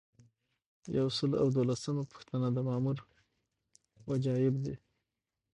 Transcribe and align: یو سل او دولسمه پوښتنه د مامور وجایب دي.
یو 0.97 1.07
سل 1.17 1.31
او 1.41 1.47
دولسمه 1.57 2.03
پوښتنه 2.11 2.47
د 2.51 2.57
مامور 2.67 2.97
وجایب 4.09 4.55
دي. 4.65 4.75